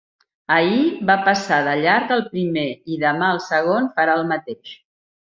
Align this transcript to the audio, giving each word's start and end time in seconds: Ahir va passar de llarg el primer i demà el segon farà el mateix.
Ahir 0.53 0.85
va 1.09 1.15
passar 1.25 1.59
de 1.67 1.75
llarg 1.81 2.13
el 2.15 2.23
primer 2.31 2.63
i 2.95 2.97
demà 3.03 3.27
el 3.35 3.41
segon 3.49 3.91
farà 3.99 4.15
el 4.21 4.25
mateix. 4.33 4.73